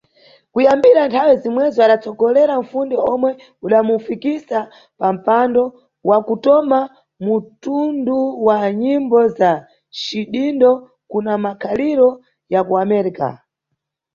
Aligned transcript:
Kuyambira 0.53 1.01
nthawe 1.05 1.33
zimwezo 1.41 1.77
adatsogolera 1.85 2.53
nfunde 2.63 2.95
omwe 3.11 3.31
udamufikisa 3.65 4.59
pampando 4.99 5.63
wakutoma 6.09 6.79
muntundu 7.23 8.17
wa 8.47 8.57
nyimbo 8.81 9.19
za 9.37 9.51
cidindo 9.99 10.71
kuna 11.11 11.33
makhaliro 11.43 12.09
ya 12.53 12.61
kuAmérica. 12.67 13.27